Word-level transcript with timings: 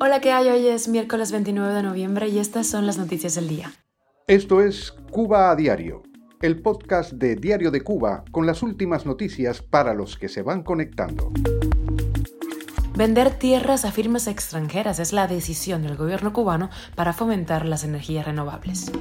Hola, 0.00 0.20
¿qué 0.20 0.32
hay? 0.32 0.48
Hoy 0.48 0.66
es 0.66 0.88
miércoles 0.88 1.30
29 1.30 1.74
de 1.74 1.82
noviembre 1.82 2.28
y 2.28 2.38
estas 2.38 2.66
son 2.66 2.86
las 2.86 2.98
noticias 2.98 3.34
del 3.34 3.48
día. 3.48 3.72
Esto 4.26 4.62
es 4.62 4.92
Cuba 5.10 5.50
a 5.50 5.56
Diario, 5.56 6.02
el 6.40 6.62
podcast 6.62 7.12
de 7.12 7.36
Diario 7.36 7.70
de 7.70 7.82
Cuba 7.82 8.24
con 8.30 8.46
las 8.46 8.62
últimas 8.62 9.04
noticias 9.04 9.60
para 9.62 9.94
los 9.94 10.16
que 10.16 10.28
se 10.28 10.42
van 10.42 10.62
conectando. 10.62 11.30
Vender 12.94 13.30
tierras 13.30 13.86
a 13.86 13.90
firmas 13.90 14.26
extranjeras 14.26 14.98
es 14.98 15.14
la 15.14 15.26
decisión 15.26 15.82
del 15.82 15.96
gobierno 15.96 16.34
cubano 16.34 16.68
para 16.94 17.14
fomentar 17.14 17.64
las 17.64 17.84
energías 17.84 18.26
renovables. 18.26 18.92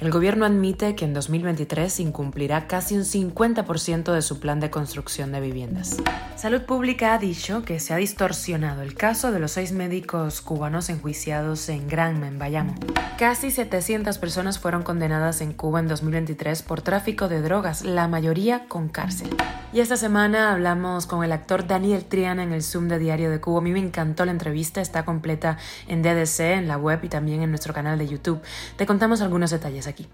El 0.00 0.10
gobierno 0.10 0.46
admite 0.46 0.94
que 0.96 1.04
en 1.04 1.12
2023 1.12 2.00
incumplirá 2.00 2.66
casi 2.66 2.96
un 2.96 3.04
50% 3.04 4.12
de 4.12 4.22
su 4.22 4.40
plan 4.40 4.60
de 4.60 4.70
construcción 4.70 5.30
de 5.30 5.40
viviendas. 5.40 5.98
Salud 6.36 6.62
Pública 6.62 7.14
ha 7.14 7.18
dicho 7.18 7.64
que 7.64 7.78
se 7.80 7.94
ha 7.94 7.98
distorsionado 7.98 8.82
el 8.82 8.94
caso 8.94 9.30
de 9.30 9.38
los 9.38 9.52
seis 9.52 9.72
médicos 9.72 10.40
cubanos 10.40 10.88
enjuiciados 10.88 11.68
en 11.68 11.86
Granma, 11.86 12.28
en 12.28 12.38
Bayamo. 12.38 12.74
Casi 13.18 13.50
700 13.50 14.18
personas 14.18 14.58
fueron 14.58 14.82
condenadas 14.82 15.40
en 15.40 15.52
Cuba 15.52 15.80
en 15.80 15.88
2023 15.88 16.62
por 16.62 16.82
tráfico 16.82 17.28
de 17.28 17.40
drogas, 17.40 17.84
la 17.84 18.08
mayoría 18.08 18.66
con 18.66 18.88
cárcel. 18.88 19.30
Y 19.72 19.80
esta 19.80 19.96
semana 19.96 20.52
hablamos 20.52 21.06
con 21.06 21.24
el 21.24 21.32
actor 21.32 21.66
Daniel 21.66 22.04
Triana 22.04 22.42
en 22.42 22.52
el 22.52 22.62
Zoom 22.62 22.88
de 22.88 22.98
Diario 22.98 23.30
de 23.30 23.33
Cuba. 23.40 23.58
A 23.58 23.62
mí 23.62 23.72
me 23.72 23.80
encantó 23.80 24.24
la 24.24 24.32
entrevista, 24.32 24.80
está 24.80 25.04
completa 25.04 25.58
en 25.88 26.02
DDC, 26.02 26.40
en 26.40 26.68
la 26.68 26.76
web 26.76 27.00
y 27.02 27.08
también 27.08 27.42
en 27.42 27.50
nuestro 27.50 27.74
canal 27.74 27.98
de 27.98 28.06
YouTube. 28.06 28.40
Te 28.76 28.86
contamos 28.86 29.20
algunos 29.20 29.50
detalles 29.50 29.86
aquí. 29.86 30.08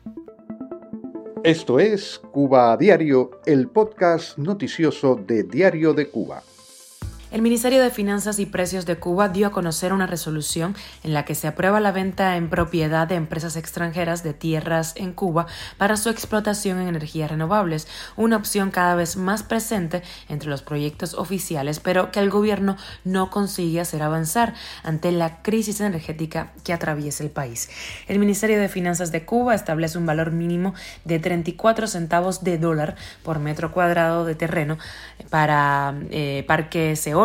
Esto 1.42 1.80
es 1.80 2.20
Cuba 2.32 2.76
Diario, 2.76 3.40
el 3.46 3.68
podcast 3.68 4.36
noticioso 4.36 5.14
de 5.14 5.44
Diario 5.44 5.94
de 5.94 6.10
Cuba. 6.10 6.42
El 7.30 7.42
Ministerio 7.42 7.80
de 7.80 7.90
Finanzas 7.90 8.40
y 8.40 8.46
Precios 8.46 8.86
de 8.86 8.96
Cuba 8.96 9.28
dio 9.28 9.46
a 9.46 9.52
conocer 9.52 9.92
una 9.92 10.08
resolución 10.08 10.74
en 11.04 11.14
la 11.14 11.24
que 11.24 11.36
se 11.36 11.46
aprueba 11.46 11.78
la 11.78 11.92
venta 11.92 12.36
en 12.36 12.50
propiedad 12.50 13.06
de 13.06 13.14
empresas 13.14 13.54
extranjeras 13.54 14.24
de 14.24 14.34
tierras 14.34 14.94
en 14.96 15.12
Cuba 15.12 15.46
para 15.78 15.96
su 15.96 16.08
explotación 16.08 16.80
en 16.80 16.88
energías 16.88 17.30
renovables, 17.30 17.86
una 18.16 18.36
opción 18.36 18.72
cada 18.72 18.96
vez 18.96 19.16
más 19.16 19.44
presente 19.44 20.02
entre 20.28 20.50
los 20.50 20.62
proyectos 20.62 21.14
oficiales, 21.14 21.78
pero 21.78 22.10
que 22.10 22.18
el 22.18 22.30
gobierno 22.30 22.76
no 23.04 23.30
consigue 23.30 23.78
hacer 23.78 24.02
avanzar 24.02 24.54
ante 24.82 25.12
la 25.12 25.40
crisis 25.40 25.80
energética 25.80 26.50
que 26.64 26.72
atraviesa 26.72 27.22
el 27.22 27.30
país. 27.30 27.70
El 28.08 28.18
Ministerio 28.18 28.58
de 28.58 28.68
Finanzas 28.68 29.12
de 29.12 29.24
Cuba 29.24 29.54
establece 29.54 29.98
un 29.98 30.06
valor 30.06 30.32
mínimo 30.32 30.74
de 31.04 31.20
34 31.20 31.86
centavos 31.86 32.42
de 32.42 32.58
dólar 32.58 32.96
por 33.22 33.38
metro 33.38 33.70
cuadrado 33.70 34.24
de 34.24 34.34
terreno 34.34 34.78
para 35.30 35.94
eh, 36.10 36.44
parques 36.48 37.06
eólicos 37.06 37.19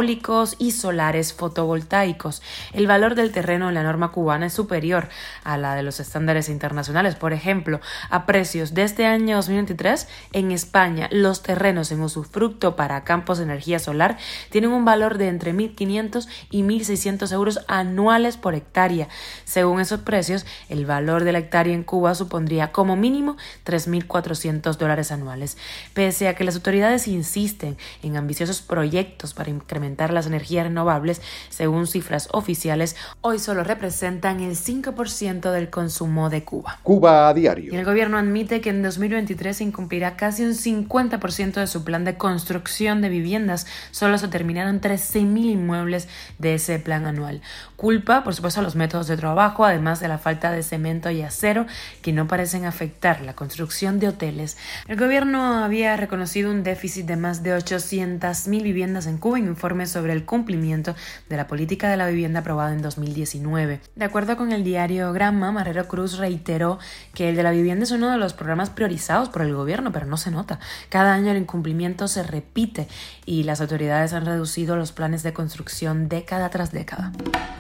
y 0.60 0.72
solares 0.72 1.34
fotovoltaicos. 1.34 2.42
El 2.74 2.86
valor 2.86 3.16
del 3.16 3.32
terreno 3.32 3.70
en 3.70 3.76
la 3.76 3.84
norma 3.84 4.12
cubana 4.12 4.48
es 4.48 4.54
superior 4.54 5.08
a 5.46 5.58
la 5.58 5.74
de 5.74 5.84
los 5.84 6.02
estándares 6.02 6.50
internacionales. 6.50 7.16
Por 7.16 7.32
ejemplo, 7.32 7.80
a 8.10 8.26
precios 8.26 8.74
de 8.74 8.84
este 8.84 9.06
año 9.06 9.38
2023, 9.38 10.10
en 10.34 10.52
España, 10.52 11.08
los 11.14 11.44
terrenos 11.44 11.94
en 11.94 12.02
usufructo 12.02 12.76
para 12.76 13.06
campos 13.06 13.38
de 13.38 13.46
energía 13.46 13.80
solar 13.80 14.18
tienen 14.50 14.72
un 14.72 14.84
valor 14.84 15.18
de 15.18 15.30
entre 15.30 15.54
1.500 15.54 16.28
y 16.50 16.64
1.600 16.64 17.32
euros 17.32 17.62
anuales 17.70 18.36
por 18.36 18.54
hectárea. 18.54 19.08
Según 19.46 19.80
esos 19.80 20.02
precios, 20.02 20.46
el 20.68 20.86
valor 20.86 21.24
de 21.24 21.32
la 21.32 21.40
hectárea 21.40 21.74
en 21.74 21.84
Cuba 21.84 22.16
supondría 22.16 22.74
como 22.74 22.98
mínimo 22.98 23.38
3.400 23.66 24.76
dólares 24.76 25.14
anuales. 25.14 25.58
Pese 25.94 26.28
a 26.28 26.36
que 26.36 26.44
las 26.44 26.56
autoridades 26.56 27.08
insisten 27.08 27.78
en 28.04 28.18
ambiciosos 28.18 28.62
proyectos 28.62 29.34
para 29.34 29.52
incrementar 29.52 29.85
las 30.12 30.28
energías 30.28 30.66
renovables, 30.66 31.22
según 31.50 31.88
cifras 31.88 32.30
oficiales, 32.32 32.96
hoy 33.22 33.40
solo 33.40 33.64
representan 33.64 34.40
el 34.40 34.56
5% 34.56 35.52
del 35.52 35.70
consumo 35.70 36.30
de 36.30 36.44
Cuba. 36.44 36.80
Cuba 36.84 37.30
a 37.30 37.34
diario. 37.34 37.74
Y 37.74 37.78
el 37.78 37.86
gobierno 37.86 38.18
admite 38.18 38.62
que 38.62 38.70
en 38.70 38.82
2023 38.82 39.62
incumplirá 39.62 40.16
casi 40.16 40.44
un 40.44 40.54
50% 40.54 41.54
de 41.54 41.68
su 41.68 41.84
plan 41.84 42.06
de 42.06 42.18
construcción 42.18 43.02
de 43.02 43.10
viviendas. 43.10 43.68
Solo 43.92 44.18
se 44.18 44.28
terminaron 44.28 44.82
13.000 44.82 45.52
inmuebles 45.52 46.08
de 46.40 46.56
ese 46.56 46.80
plan 46.80 47.06
anual. 47.06 47.42
Culpa, 47.76 48.24
por 48.24 48.34
supuesto, 48.34 48.60
a 48.60 48.64
los 48.64 48.76
métodos 48.76 49.08
de 49.08 49.18
trabajo, 49.18 49.66
además 49.66 50.00
de 50.00 50.08
la 50.08 50.18
falta 50.18 50.52
de 50.52 50.64
cemento 50.64 51.10
y 51.10 51.22
acero 51.22 51.66
que 52.02 52.14
no 52.14 52.28
parecen 52.28 52.66
afectar 52.66 53.22
la 53.22 53.34
construcción 53.34 54.00
de 54.00 54.08
hoteles. 54.08 54.58
El 54.88 54.98
gobierno 54.98 55.64
había 55.64 55.96
reconocido 55.98 56.52
un 56.52 56.64
déficit 56.64 57.06
de 57.06 57.16
más 57.18 57.44
de 57.44 57.56
800.000 57.56 58.64
viviendas 58.64 59.08
en 59.08 59.18
Cuba 59.18 59.40
en 59.40 59.48
informe 59.76 59.88
sobre 59.88 60.14
el 60.14 60.26
cumplimiento 60.26 60.96
de 61.28 61.36
la 61.36 61.48
política 61.48 61.90
de 61.90 61.98
la 61.98 62.08
vivienda 62.08 62.40
aprobada 62.40 62.74
en 62.74 62.82
2019. 62.82 63.82
De 63.96 64.06
acuerdo 64.06 64.38
con 64.38 64.54
el 64.54 64.64
diario 64.64 65.12
Gramma, 65.12 65.52
Marrero 65.52 65.88
Cruz 65.88 66.18
reiteró 66.18 66.80
que 67.14 67.28
el 67.28 67.36
de 67.36 67.44
la 67.44 67.52
vivienda 67.52 67.84
es 67.84 67.92
uno 67.92 68.10
de 68.10 68.18
los 68.18 68.34
programas 68.34 68.70
priorizados 68.70 69.28
por 69.30 69.42
el 69.42 69.54
gobierno, 69.54 69.92
pero 69.92 70.06
no 70.06 70.16
se 70.16 70.32
nota. 70.32 70.60
Cada 70.90 71.14
año 71.14 71.32
el 71.32 71.38
incumplimiento 71.38 72.08
se 72.08 72.24
repite 72.24 72.88
y 73.26 73.44
las 73.44 73.60
autoridades 73.60 74.14
han 74.14 74.26
reducido 74.26 74.78
los 74.78 74.94
planes 74.94 75.24
de 75.24 75.34
construcción 75.34 76.08
década 76.08 76.50
tras 76.50 76.72
década. 76.72 77.12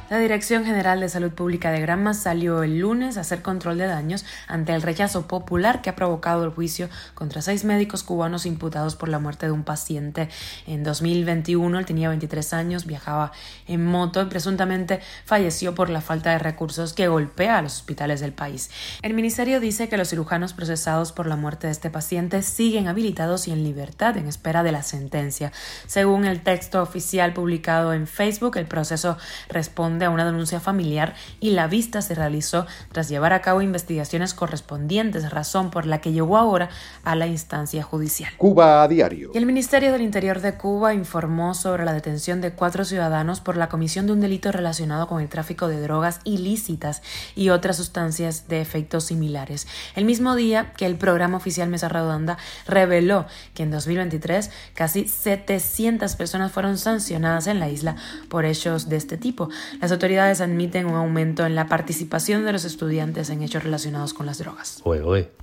La 0.07 0.19
Dirección 0.19 0.65
General 0.65 0.99
de 0.99 1.09
Salud 1.09 1.31
Pública 1.31 1.71
de 1.71 1.81
Granma 1.81 2.13
salió 2.13 2.61
el 2.61 2.77
lunes 2.77 3.17
a 3.17 3.21
hacer 3.21 3.41
control 3.41 3.79
de 3.79 3.87
daños 3.87 4.23
ante 4.47 4.75
el 4.75 4.83
rechazo 4.83 5.27
popular 5.27 5.81
que 5.81 5.89
ha 5.89 5.95
provocado 5.95 6.43
el 6.43 6.51
juicio 6.51 6.89
contra 7.15 7.41
seis 7.41 7.65
médicos 7.65 8.03
cubanos 8.03 8.45
imputados 8.45 8.95
por 8.95 9.09
la 9.09 9.17
muerte 9.17 9.47
de 9.47 9.51
un 9.51 9.63
paciente 9.63 10.29
en 10.67 10.83
2021. 10.83 11.79
Él 11.79 11.85
tenía 11.85 12.04
23 12.09 12.53
años, 12.53 12.85
viajaba 12.85 13.31
en 13.67 13.85
moto 13.85 14.21
y 14.21 14.25
presuntamente 14.25 14.99
falleció 15.25 15.75
por 15.75 15.89
la 15.89 16.01
falta 16.01 16.31
de 16.31 16.39
recursos 16.39 16.93
que 16.93 17.07
golpea 17.07 17.57
a 17.57 17.61
los 17.61 17.75
hospitales 17.75 18.19
del 18.19 18.33
país. 18.33 18.69
El 19.01 19.13
ministerio 19.13 19.59
dice 19.59 19.89
que 19.89 19.97
los 19.97 20.09
cirujanos 20.09 20.53
procesados 20.53 21.11
por 21.11 21.27
la 21.27 21.35
muerte 21.35 21.67
de 21.67 21.71
este 21.71 21.89
paciente 21.89 22.41
siguen 22.41 22.87
habilitados 22.87 23.47
y 23.47 23.51
en 23.51 23.63
libertad 23.63 24.17
en 24.17 24.27
espera 24.27 24.63
de 24.63 24.71
la 24.71 24.83
sentencia. 24.83 25.51
Según 25.87 26.25
el 26.25 26.41
texto 26.41 26.81
oficial 26.81 27.33
publicado 27.33 27.93
en 27.93 28.07
Facebook, 28.07 28.57
el 28.57 28.67
proceso 28.67 29.17
responde 29.49 30.05
a 30.05 30.09
una 30.09 30.25
denuncia 30.25 30.59
familiar 30.59 31.15
y 31.39 31.51
la 31.51 31.67
vista 31.67 32.01
se 32.01 32.15
realizó 32.15 32.65
tras 32.91 33.09
llevar 33.09 33.33
a 33.33 33.41
cabo 33.41 33.61
investigaciones 33.61 34.33
correspondientes, 34.33 35.29
razón 35.31 35.71
por 35.71 35.85
la 35.85 36.01
que 36.01 36.11
llegó 36.11 36.37
ahora 36.37 36.69
a 37.03 37.15
la 37.15 37.27
instancia 37.27 37.83
judicial. 37.83 38.31
Cuba 38.37 38.83
a 38.83 38.87
diario. 38.87 39.31
Y 39.33 39.37
el 39.37 39.45
Ministerio 39.45 39.91
del 39.91 40.01
Interior 40.01 40.41
de 40.41 40.55
Cuba 40.55 40.93
informó 40.93 41.53
sobre 41.53 41.84
la 41.85 41.93
detención 41.93 42.41
de 42.41 42.51
cuatro 42.51 42.85
ciudadanos 42.85 43.39
por 43.39 43.57
la 43.57 43.69
comisión 43.69 44.07
de 44.07 44.13
un 44.13 44.21
delito 44.21 44.51
relacionado 44.51 45.07
con 45.07 45.21
el 45.21 45.29
tráfico 45.29 45.67
de 45.67 45.79
drogas 45.79 46.19
ilícitas 46.23 47.01
y 47.35 47.49
otras 47.49 47.77
sustancias 47.77 48.47
de 48.47 48.61
efectos 48.61 49.05
similares. 49.05 49.67
El 49.95 50.05
mismo 50.05 50.35
día 50.35 50.73
que 50.73 50.85
el 50.85 50.95
programa 50.95 51.37
oficial 51.37 51.69
Mesa 51.69 51.89
Redonda 51.89 52.37
reveló 52.67 53.25
que 53.53 53.63
en 53.63 53.71
2023 53.71 54.51
casi 54.73 55.07
700 55.07 56.15
personas 56.15 56.51
fueron 56.51 56.77
sancionadas 56.77 57.47
en 57.47 57.59
la 57.59 57.69
isla 57.69 57.95
por 58.29 58.45
hechos 58.45 58.89
de 58.89 58.97
este 58.97 59.17
tipo. 59.17 59.49
Las 59.81 59.91
autoridades 59.91 60.41
admiten 60.41 60.87
un 60.87 60.95
aumento 60.95 61.45
en 61.45 61.55
la 61.55 61.67
participación 61.67 62.45
de 62.45 62.51
los 62.51 62.65
estudiantes 62.65 63.29
en 63.29 63.41
hechos 63.41 63.63
relacionados 63.63 64.13
con 64.13 64.25
las 64.25 64.39
drogas. 64.39 64.81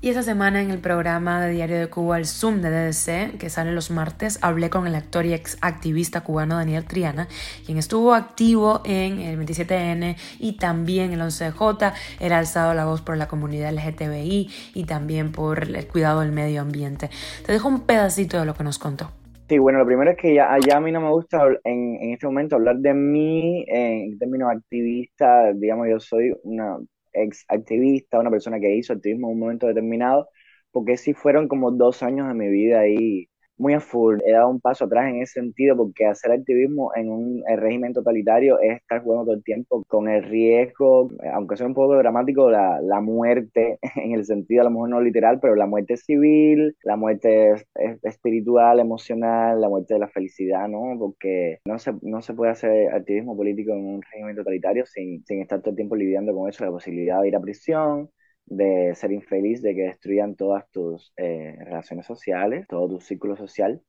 Y 0.01 0.09
esta 0.09 0.23
semana 0.23 0.61
en 0.61 0.71
el 0.71 0.79
programa 0.79 1.41
de 1.41 1.53
Diario 1.53 1.79
de 1.79 1.89
Cuba, 1.89 2.19
el 2.19 2.27
Zoom 2.27 2.61
de 2.61 2.71
DDC, 2.71 3.39
que 3.39 3.51
sale 3.51 3.73
los 3.73 3.91
martes, 3.91 4.39
hablé 4.43 4.71
con 4.71 4.87
el 4.87 4.95
actor 4.95 5.25
y 5.27 5.35
ex 5.35 5.57
activista 5.61 6.23
cubano 6.23 6.32
Daniel 6.41 6.85
Triana, 6.85 7.29
quien 7.65 7.79
estuvo 7.79 8.15
activo 8.15 8.83
en 8.85 9.21
el 9.21 9.39
27N 9.39 10.17
y 10.39 10.57
también 10.57 11.13
el 11.13 11.21
11J. 11.21 11.93
Era 12.21 12.39
alzado 12.39 12.75
la 12.75 12.85
voz 12.85 13.03
por 13.03 13.17
la 13.17 13.29
comunidad 13.29 13.73
LGTBI 13.73 14.51
y 14.75 14.85
también 14.85 15.33
por 15.33 15.65
el 15.65 15.87
cuidado 15.87 16.21
del 16.21 16.33
medio 16.33 16.61
ambiente. 16.61 17.11
Te 17.45 17.53
dejo 17.53 17.69
un 17.69 17.81
pedacito 17.87 18.39
de 18.39 18.47
lo 18.47 18.55
que 18.55 18.65
nos 18.65 18.79
contó. 18.79 19.11
Sí, 19.49 19.59
bueno, 19.59 19.79
lo 19.81 19.87
primero 19.87 20.11
es 20.11 20.17
que 20.17 20.35
ya, 20.35 20.55
a 20.55 20.81
mí 20.81 20.93
no 20.93 21.01
me 21.01 21.11
gusta 21.11 21.47
en, 21.65 21.97
en 22.01 22.13
este 22.13 22.27
momento 22.27 22.57
hablar 22.57 22.79
de 22.79 22.95
mí 22.95 23.65
en 23.69 24.19
términos 24.19 24.51
activista, 24.51 25.53
digamos, 25.53 25.89
yo 25.91 26.01
soy 26.01 26.33
una 26.43 26.79
ex 27.13 27.45
activista, 27.49 28.19
una 28.19 28.31
persona 28.31 28.61
que 28.61 28.75
hizo 28.75 28.95
activismo 28.95 29.29
en 29.29 29.35
un 29.35 29.41
momento 29.41 29.67
determinado, 29.67 30.29
porque 30.71 30.97
sí 30.97 31.13
fueron 31.15 31.49
como 31.49 31.71
dos 31.71 32.03
años 32.03 32.29
de 32.29 32.35
mi 32.35 32.49
vida 32.49 32.81
ahí 32.81 33.29
muy 33.63 33.75
a 33.75 33.81
full. 33.81 34.19
He 34.27 34.33
dado 34.33 34.49
un 34.51 34.61
paso 34.61 34.85
atrás 34.85 35.09
en 35.09 35.23
ese 35.23 35.35
sentido 35.41 35.77
porque 35.77 36.07
hacer 36.07 36.33
activismo 36.33 36.91
en 36.97 37.11
un 37.11 37.43
régimen 37.57 37.93
totalitario 37.95 38.59
es 38.61 38.79
estar 38.79 39.03
jugando 39.03 39.27
todo 39.27 39.35
el 39.37 39.45
tiempo 39.45 39.85
con 39.87 40.09
el 40.09 40.25
riesgo, 40.25 41.11
aunque 41.33 41.57
sea 41.57 41.67
un 41.67 41.75
poco 41.75 41.97
dramático, 41.97 42.51
la, 42.51 42.81
la 42.83 43.01
muerte, 43.01 43.79
en 43.97 44.13
el 44.13 44.25
sentido 44.25 44.63
a 44.63 44.65
lo 44.65 44.71
mejor 44.71 44.89
no 44.91 45.01
literal, 45.01 45.39
pero 45.41 45.55
la 45.55 45.67
muerte 45.67 45.97
civil, 45.97 46.77
la 46.83 46.97
muerte 46.97 47.55
espiritual, 48.03 48.81
emocional, 48.81 49.61
la 49.61 49.69
muerte 49.69 49.95
de 49.95 50.01
la 50.01 50.09
felicidad, 50.09 50.69
¿no? 50.69 50.99
Porque 50.99 51.61
no 51.65 51.79
se, 51.79 51.93
no 52.03 52.21
se 52.21 52.35
puede 52.35 52.53
hacer 52.53 52.93
activismo 52.93 53.37
político 53.37 53.73
en 53.73 53.87
un 53.87 54.03
régimen 54.03 54.37
totalitario 54.37 54.85
sin, 54.87 55.25
sin 55.25 55.41
estar 55.41 55.61
todo 55.61 55.71
el 55.71 55.77
tiempo 55.77 55.95
lidiando 55.97 56.35
con 56.35 56.49
eso, 56.49 56.65
la 56.65 56.71
posibilidad 56.73 57.21
de 57.23 57.29
ir 57.29 57.37
a 57.37 57.41
prisión, 57.41 58.11
de 58.57 58.95
ser 58.95 59.13
infeliz, 59.13 59.63
de 59.63 59.75
que 59.75 59.83
destruyan 59.83 60.37
todas 60.37 60.69
tus 60.71 61.13
eh, 61.17 61.57
relaciones 61.61 62.07
sociales, 62.07 62.67
todo 62.69 62.89
tu 62.89 63.01
círculo 63.01 63.37
social. 63.37 63.83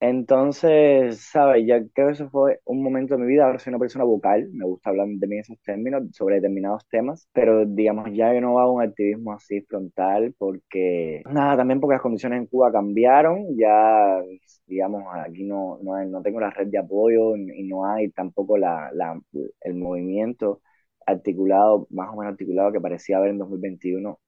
Entonces, 0.00 1.20
¿sabes? 1.32 1.64
Ya 1.66 1.80
creo 1.92 2.08
que 2.08 2.12
eso 2.12 2.30
fue 2.30 2.60
un 2.66 2.82
momento 2.84 3.16
de 3.16 3.20
mi 3.22 3.26
vida. 3.28 3.46
Ahora 3.46 3.58
soy 3.58 3.70
una 3.72 3.80
persona 3.80 4.04
vocal, 4.04 4.48
me 4.52 4.64
gusta 4.64 4.90
hablar 4.90 5.08
de 5.08 5.26
mí 5.26 5.34
en 5.36 5.40
esos 5.40 5.60
términos, 5.62 6.04
sobre 6.12 6.36
determinados 6.36 6.86
temas, 6.88 7.28
pero 7.32 7.66
digamos, 7.66 8.08
ya 8.12 8.32
yo 8.32 8.40
no 8.40 8.60
hago 8.60 8.74
un 8.74 8.82
activismo 8.82 9.32
así 9.32 9.60
frontal 9.62 10.34
porque, 10.38 11.22
nada, 11.26 11.56
también 11.56 11.80
porque 11.80 11.94
las 11.94 12.02
condiciones 12.02 12.38
en 12.40 12.46
Cuba 12.46 12.70
cambiaron, 12.70 13.56
ya, 13.58 14.20
digamos, 14.66 15.02
aquí 15.26 15.44
no, 15.44 15.78
no, 15.82 16.04
no 16.06 16.22
tengo 16.22 16.40
la 16.40 16.50
red 16.50 16.68
de 16.68 16.78
apoyo 16.78 17.34
y 17.36 17.64
no 17.68 17.84
hay 17.86 18.10
tampoco 18.10 18.56
la, 18.58 18.90
la, 18.94 19.20
el 19.62 19.74
movimiento 19.74 20.60
articulado, 21.08 21.86
más 21.90 22.08
o 22.10 22.16
menos 22.16 22.32
articulado 22.32 22.72
que 22.72 22.80
parecía 22.80 23.18
haber 23.18 23.30
en 23.30 23.38
2021, 23.38 24.18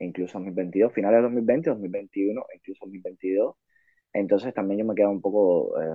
incluso 0.00 0.38
2022, 0.38 0.92
finales 0.92 1.18
de 1.18 1.22
2020, 1.24 1.70
2021, 1.70 2.42
incluso 2.54 2.84
2022. 2.86 3.56
Entonces 4.12 4.54
también 4.54 4.80
yo 4.80 4.86
me 4.86 4.94
quedo 4.94 5.10
un 5.10 5.20
poco 5.20 5.80
eh, 5.80 5.86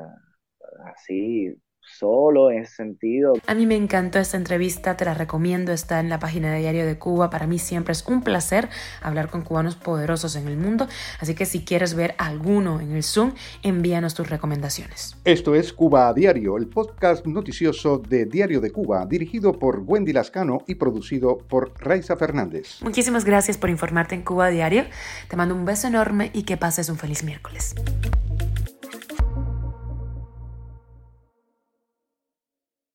así 0.85 1.55
solo 1.85 2.51
en 2.51 2.63
ese 2.63 2.75
sentido. 2.75 3.33
A 3.47 3.53
mí 3.53 3.65
me 3.65 3.75
encantó 3.75 4.19
esta 4.19 4.37
entrevista, 4.37 4.97
te 4.97 5.05
la 5.05 5.13
recomiendo, 5.13 5.71
está 5.71 5.99
en 5.99 6.09
la 6.09 6.19
página 6.19 6.51
de 6.51 6.59
Diario 6.59 6.85
de 6.85 6.97
Cuba. 6.97 7.29
Para 7.29 7.47
mí 7.47 7.59
siempre 7.59 7.93
es 7.93 8.05
un 8.07 8.21
placer 8.21 8.69
hablar 9.01 9.29
con 9.29 9.41
cubanos 9.41 9.75
poderosos 9.75 10.35
en 10.35 10.47
el 10.47 10.57
mundo, 10.57 10.87
así 11.19 11.35
que 11.35 11.45
si 11.45 11.63
quieres 11.63 11.93
ver 11.93 12.15
alguno 12.17 12.81
en 12.81 12.91
el 12.91 13.03
Zoom, 13.03 13.33
envíanos 13.63 14.13
tus 14.13 14.29
recomendaciones. 14.29 15.17
Esto 15.23 15.55
es 15.55 15.73
Cuba 15.73 16.09
a 16.09 16.13
Diario, 16.13 16.57
el 16.57 16.67
podcast 16.67 17.25
noticioso 17.25 17.97
de 17.97 18.25
Diario 18.25 18.61
de 18.61 18.71
Cuba, 18.71 19.05
dirigido 19.05 19.53
por 19.53 19.79
Wendy 19.85 20.13
Lascano 20.13 20.59
y 20.67 20.75
producido 20.75 21.37
por 21.37 21.73
Raiza 21.79 22.15
Fernández. 22.15 22.81
Muchísimas 22.81 23.25
gracias 23.25 23.57
por 23.57 23.69
informarte 23.69 24.15
en 24.15 24.23
Cuba 24.23 24.47
a 24.47 24.49
Diario. 24.49 24.85
Te 25.29 25.35
mando 25.35 25.55
un 25.55 25.65
beso 25.65 25.87
enorme 25.87 26.31
y 26.33 26.43
que 26.43 26.57
pases 26.57 26.89
un 26.89 26.97
feliz 26.97 27.23
miércoles. 27.23 27.75